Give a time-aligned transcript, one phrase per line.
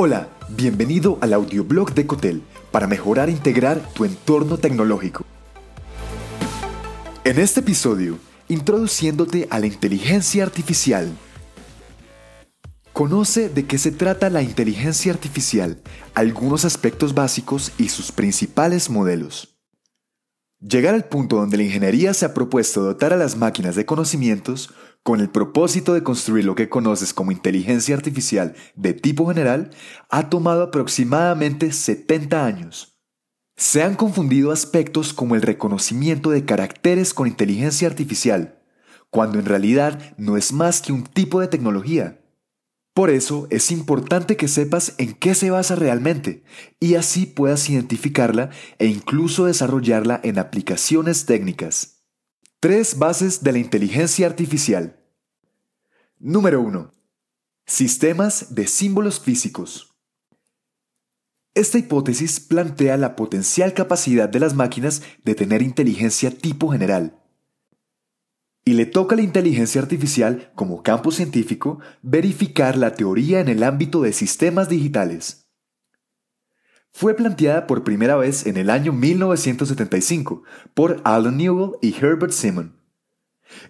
[0.00, 5.24] Hola, bienvenido al audioblog de Cotel para mejorar e integrar tu entorno tecnológico.
[7.24, 8.16] En este episodio,
[8.46, 11.10] introduciéndote a la inteligencia artificial.
[12.92, 15.80] Conoce de qué se trata la inteligencia artificial,
[16.14, 19.57] algunos aspectos básicos y sus principales modelos.
[20.60, 24.74] Llegar al punto donde la ingeniería se ha propuesto dotar a las máquinas de conocimientos
[25.04, 29.70] con el propósito de construir lo que conoces como inteligencia artificial de tipo general
[30.10, 32.98] ha tomado aproximadamente 70 años.
[33.56, 38.60] Se han confundido aspectos como el reconocimiento de caracteres con inteligencia artificial,
[39.10, 42.17] cuando en realidad no es más que un tipo de tecnología.
[42.98, 46.42] Por eso es importante que sepas en qué se basa realmente
[46.80, 52.02] y así puedas identificarla e incluso desarrollarla en aplicaciones técnicas.
[52.58, 54.98] Tres bases de la inteligencia artificial.
[56.18, 56.90] Número 1.
[57.66, 59.96] Sistemas de símbolos físicos.
[61.54, 67.17] Esta hipótesis plantea la potencial capacidad de las máquinas de tener inteligencia tipo general
[68.68, 73.62] y le toca a la inteligencia artificial, como campo científico, verificar la teoría en el
[73.62, 75.48] ámbito de sistemas digitales.
[76.92, 80.42] Fue planteada por primera vez en el año 1975
[80.74, 82.78] por Alan Newell y Herbert Simon.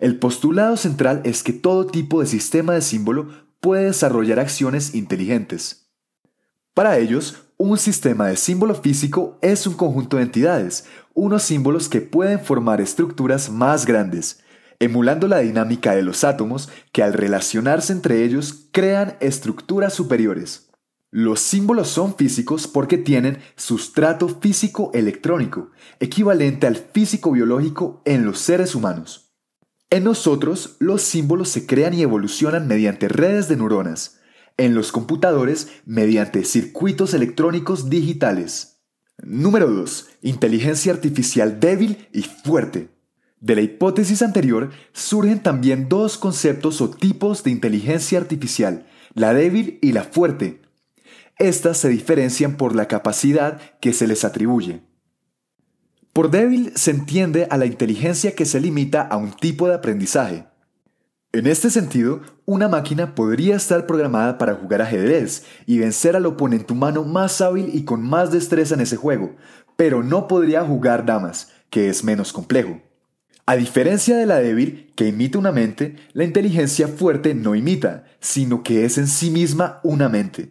[0.00, 3.28] El postulado central es que todo tipo de sistema de símbolo
[3.60, 5.92] puede desarrollar acciones inteligentes.
[6.74, 12.00] Para ellos, un sistema de símbolo físico es un conjunto de entidades, unos símbolos que
[12.00, 14.40] pueden formar estructuras más grandes,
[14.80, 20.70] emulando la dinámica de los átomos que al relacionarse entre ellos crean estructuras superiores.
[21.10, 28.38] Los símbolos son físicos porque tienen sustrato físico electrónico, equivalente al físico biológico en los
[28.40, 29.32] seres humanos.
[29.90, 34.20] En nosotros, los símbolos se crean y evolucionan mediante redes de neuronas,
[34.58, 38.82] en los computadores mediante circuitos electrónicos digitales.
[39.16, 40.08] Número 2.
[40.22, 42.97] Inteligencia artificial débil y fuerte.
[43.40, 49.78] De la hipótesis anterior surgen también dos conceptos o tipos de inteligencia artificial, la débil
[49.80, 50.60] y la fuerte.
[51.38, 54.82] Estas se diferencian por la capacidad que se les atribuye.
[56.12, 60.46] Por débil se entiende a la inteligencia que se limita a un tipo de aprendizaje.
[61.30, 66.72] En este sentido, una máquina podría estar programada para jugar ajedrez y vencer al oponente
[66.72, 69.36] humano más hábil y con más destreza en ese juego,
[69.76, 72.80] pero no podría jugar damas, que es menos complejo.
[73.48, 78.62] A diferencia de la débil, que imita una mente, la inteligencia fuerte no imita, sino
[78.62, 80.50] que es en sí misma una mente.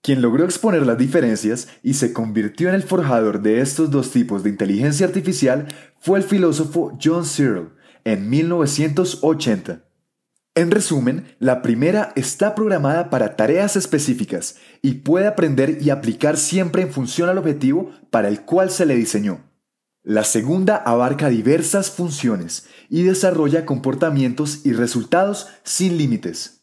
[0.00, 4.44] Quien logró exponer las diferencias y se convirtió en el forjador de estos dos tipos
[4.44, 5.66] de inteligencia artificial
[5.98, 7.70] fue el filósofo John Searle
[8.04, 9.82] en 1980.
[10.54, 16.82] En resumen, la primera está programada para tareas específicas y puede aprender y aplicar siempre
[16.82, 19.55] en función al objetivo para el cual se le diseñó.
[20.08, 26.60] La segunda abarca diversas funciones y desarrolla comportamientos y resultados sin límites.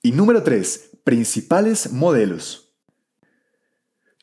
[0.00, 0.92] Y número 3.
[1.04, 2.78] Principales modelos.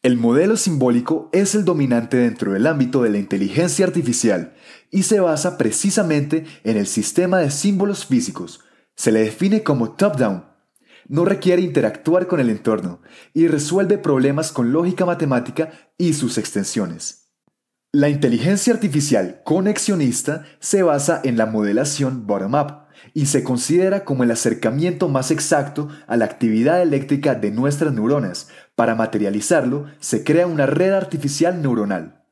[0.02, 4.56] El modelo simbólico es el dominante dentro del ámbito de la inteligencia artificial
[4.90, 8.62] y se basa precisamente en el sistema de símbolos físicos.
[8.96, 10.46] Se le define como top-down.
[11.08, 15.70] No requiere interactuar con el entorno y resuelve problemas con lógica matemática
[16.00, 17.21] y sus extensiones.
[17.94, 24.32] La inteligencia artificial conexionista se basa en la modelación bottom-up y se considera como el
[24.32, 28.48] acercamiento más exacto a la actividad eléctrica de nuestras neuronas.
[28.76, 32.24] Para materializarlo, se crea una red artificial neuronal.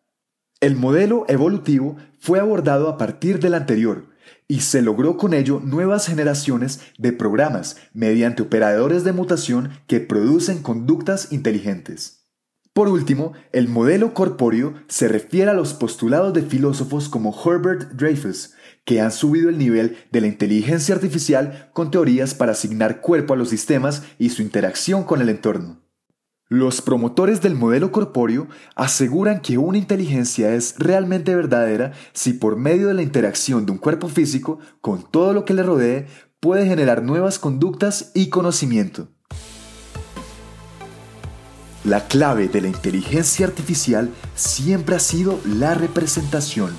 [0.61, 4.05] El modelo evolutivo fue abordado a partir del anterior
[4.47, 10.63] y se logró con ello nuevas generaciones de programas mediante operadores de mutación que producen
[10.63, 12.18] conductas inteligentes.
[12.79, 18.53] Por último, el modelo corpóreo se refiere a los postulados de filósofos como Herbert Dreyfus,
[18.85, 23.35] que han subido el nivel de la inteligencia artificial con teorías para asignar cuerpo a
[23.35, 25.81] los sistemas y su interacción con el entorno.
[26.47, 32.87] Los promotores del modelo corpóreo aseguran que una inteligencia es realmente verdadera si por medio
[32.87, 36.07] de la interacción de un cuerpo físico con todo lo que le rodee
[36.39, 39.09] puede generar nuevas conductas y conocimiento.
[41.89, 46.69] La clave de la inteligencia artificial siempre ha sido la representación.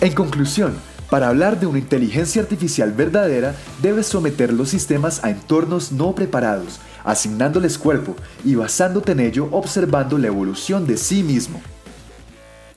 [0.00, 0.72] En conclusión,
[1.10, 6.80] para hablar de una inteligencia artificial verdadera, debes someter los sistemas a entornos no preparados,
[7.04, 8.16] asignándoles cuerpo
[8.46, 11.60] y basándote en ello observando la evolución de sí mismo.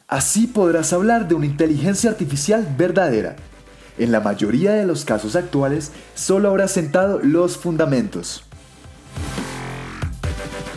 [0.06, 3.38] Así podrás hablar de una inteligencia artificial verdadera.
[3.98, 8.44] En la mayoría de los casos actuales, solo habrás sentado los fundamentos.